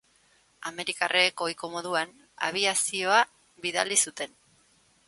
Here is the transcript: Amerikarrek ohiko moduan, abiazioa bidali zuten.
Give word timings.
Amerikarrek 0.69 1.43
ohiko 1.47 1.69
moduan, 1.75 2.17
abiazioa 2.49 3.21
bidali 3.67 4.01
zuten. 4.09 4.37